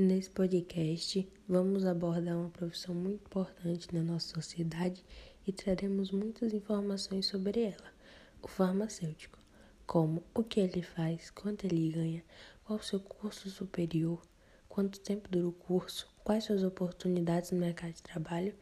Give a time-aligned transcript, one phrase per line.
[0.00, 5.04] Nesse podcast, vamos abordar uma profissão muito importante na nossa sociedade
[5.44, 7.92] e traremos muitas informações sobre ela,
[8.40, 9.40] o farmacêutico,
[9.88, 12.24] como o que ele faz, quanto ele ganha,
[12.62, 14.22] qual o seu curso superior,
[14.68, 18.54] quanto tempo dura o curso, quais suas oportunidades no mercado de trabalho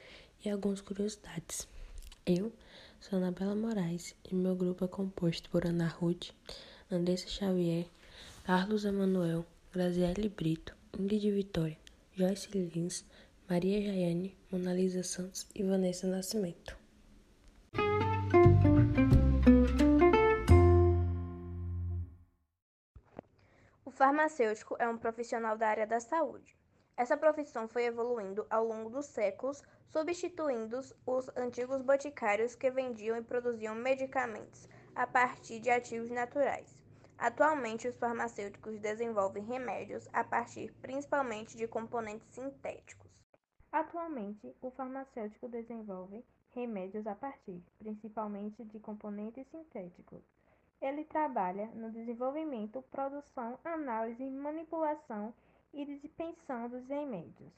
[0.42, 1.68] e algumas curiosidades.
[2.24, 2.50] Eu
[2.98, 6.30] sou Anabela Moraes e meu grupo é composto por Ana Ruth,
[6.90, 7.86] Andressa Xavier,
[8.42, 11.78] Carlos Emanuel, Graziele Brito, Ingrid Vitória,
[12.12, 13.04] Joyce Lins,
[13.48, 16.76] Maria Jaiane, Monalisa Santos e Vanessa Nascimento.
[23.84, 26.56] O farmacêutico é um profissional da área da saúde.
[26.96, 33.22] Essa profissão foi evoluindo ao longo dos séculos, substituindo os antigos boticários que vendiam e
[33.22, 36.85] produziam medicamentos a partir de ativos naturais.
[37.18, 43.10] Atualmente, os farmacêuticos desenvolvem remédios a partir principalmente de componentes sintéticos.
[43.72, 50.22] Atualmente, o farmacêutico desenvolve remédios a partir principalmente de componentes sintéticos.
[50.80, 55.34] Ele trabalha no desenvolvimento, produção, análise, manipulação
[55.72, 57.52] e dispensação dos remédios,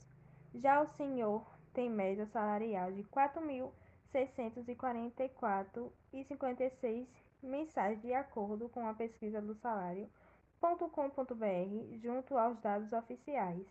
[0.55, 3.07] Já o senhor tem média salarial de R$
[4.13, 7.07] 4.644,56
[7.41, 13.65] mensais de acordo com a pesquisa do salário.com.br junto aos dados oficiais.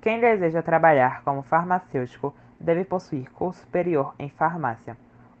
[0.00, 4.96] Quem deseja trabalhar como farmacêutico deve possuir curso superior em farmácia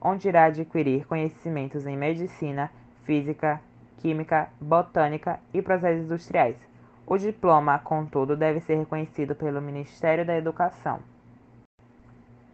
[0.06, 2.70] onde irá adquirir conhecimentos em medicina,
[3.02, 3.60] física,
[3.98, 6.56] química, botânica e processos industriais.
[7.04, 11.00] O diploma, contudo, deve ser reconhecido pelo Ministério da Educação.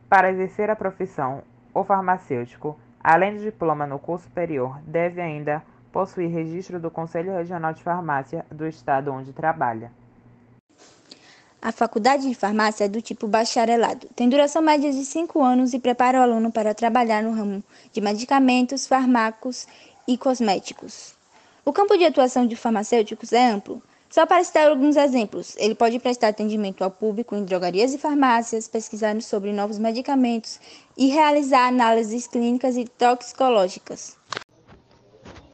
[0.08, 1.42] Para exercer a profissão,
[1.74, 5.62] o farmacêutico, além do diploma no curso superior, deve ainda
[5.92, 9.92] possuir registro do Conselho Regional de Farmácia do estado onde trabalha.
[11.64, 14.08] A faculdade de farmácia é do tipo bacharelado.
[14.16, 17.62] Tem duração média de 5 anos e prepara o aluno para trabalhar no ramo
[17.92, 19.68] de medicamentos, fármacos
[20.08, 21.14] e cosméticos.
[21.64, 23.80] O campo de atuação de farmacêuticos é amplo.
[24.10, 28.66] Só para citar alguns exemplos, ele pode prestar atendimento ao público em drogarias e farmácias,
[28.66, 30.58] pesquisar sobre novos medicamentos
[30.96, 34.16] e realizar análises clínicas e toxicológicas.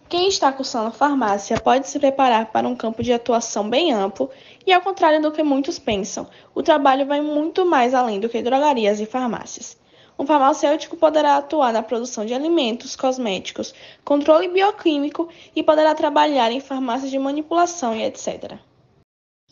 [0.09, 4.31] Quem está cursando farmácia pode se preparar para um campo de atuação bem amplo
[4.67, 8.41] e, ao contrário do que muitos pensam, o trabalho vai muito mais além do que
[8.41, 9.77] drogarias e farmácias.
[10.19, 16.61] Um farmacêutico poderá atuar na produção de alimentos, cosméticos, controle bioquímico e poderá trabalhar em
[16.61, 18.55] farmácias de manipulação e etc.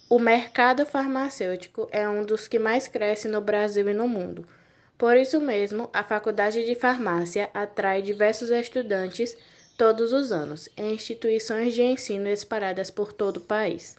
[0.08, 4.48] O mercado farmacêutico é um dos que mais cresce no Brasil e no mundo.
[4.96, 9.36] Por isso mesmo, a Faculdade de Farmácia atrai diversos estudantes
[9.76, 13.96] todos os anos, em instituições de ensino espalhadas por todo o país.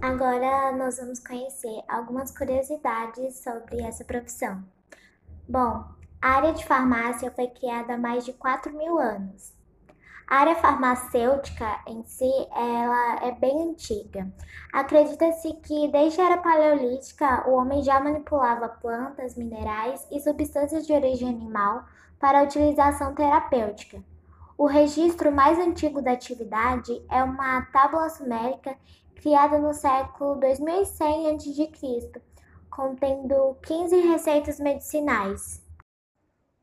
[0.00, 4.64] Agora nós vamos conhecer algumas curiosidades sobre essa profissão.
[5.48, 5.84] Bom,
[6.20, 9.54] a área de farmácia foi criada há mais de 4 mil anos
[10.26, 14.26] a área farmacêutica em si, ela é bem antiga.
[14.72, 20.94] Acredita-se que desde a era paleolítica, o homem já manipulava plantas, minerais e substâncias de
[20.94, 21.84] origem animal
[22.18, 24.02] para utilização terapêutica.
[24.56, 28.76] O registro mais antigo da atividade é uma tábua sumérica
[29.16, 32.22] criada no século 2100 a.C.,
[32.70, 35.62] contendo 15 receitas medicinais.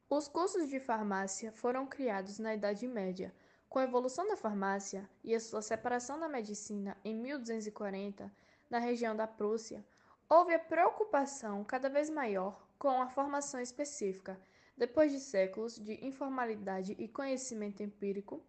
[0.10, 3.32] Os cursos de farmácia foram criados na Idade Média
[3.72, 8.30] com a evolução da farmácia e a sua separação da medicina em 1240,
[8.70, 9.82] na região da Prússia,
[10.28, 14.38] houve a preocupação cada vez maior com a formação específica,
[14.76, 18.44] depois de séculos de informalidade e conhecimento empírico,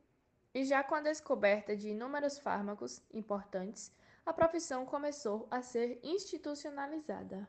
[0.52, 3.92] e já com a descoberta de inúmeros fármacos importantes,
[4.26, 7.48] a profissão começou a ser institucionalizada.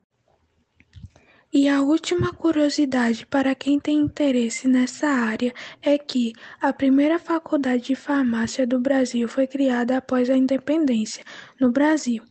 [1.55, 5.53] E a última curiosidade para quem tem interesse nessa área
[5.83, 11.23] é que a primeira faculdade de farmácia do Brasil foi criada após a independência
[11.61, 12.23] no Brasil.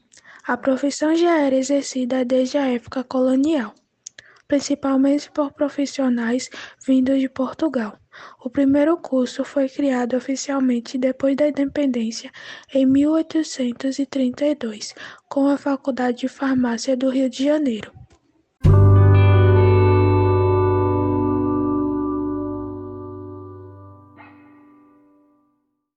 [0.45, 3.73] A profissão já era exercida desde a época colonial,
[4.49, 6.51] principalmente por profissionais
[6.85, 7.97] vindos de Portugal.
[8.45, 12.29] O primeiro curso foi criado oficialmente depois da independência
[12.75, 14.97] em 1832,
[15.29, 18.01] com a Faculdade de Farmácia do Rio de Janeiro.